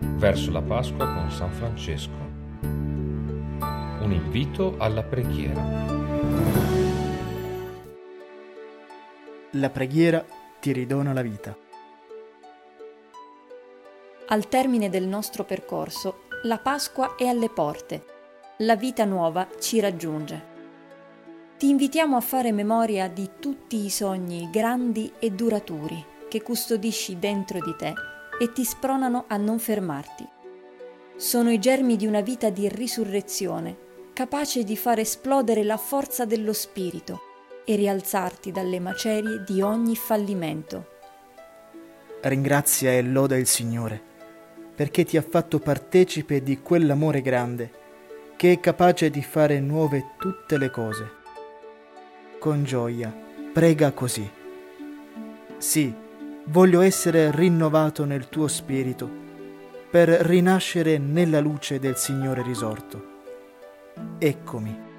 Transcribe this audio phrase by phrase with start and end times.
[0.00, 2.34] verso la Pasqua con San Francesco.
[3.60, 5.62] Un invito alla preghiera.
[9.52, 10.24] La preghiera
[10.60, 11.56] ti ridona la vita.
[14.28, 18.04] Al termine del nostro percorso, la Pasqua è alle porte.
[18.58, 20.54] La vita nuova ci raggiunge.
[21.58, 27.60] Ti invitiamo a fare memoria di tutti i sogni grandi e duraturi che custodisci dentro
[27.60, 27.94] di te
[28.38, 30.26] e ti spronano a non fermarti.
[31.16, 36.52] Sono i germi di una vita di risurrezione, capace di far esplodere la forza dello
[36.52, 37.20] spirito
[37.64, 40.94] e rialzarti dalle macerie di ogni fallimento.
[42.22, 44.00] Ringrazia e loda il Signore,
[44.74, 47.70] perché ti ha fatto partecipe di quell'amore grande,
[48.36, 51.10] che è capace di fare nuove tutte le cose.
[52.38, 53.14] Con gioia,
[53.52, 54.30] prega così.
[55.56, 55.94] Sì,
[56.46, 59.08] voglio essere rinnovato nel tuo spirito
[59.90, 63.14] per rinascere nella luce del Signore risorto.
[64.18, 64.95] Eccomi